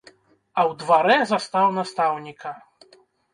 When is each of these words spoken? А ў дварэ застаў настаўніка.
А 0.61 0.63
ў 0.69 0.77
дварэ 0.79 1.17
застаў 1.33 1.67
настаўніка. 1.77 2.51